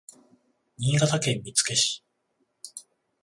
[0.79, 2.03] 新潟県見附市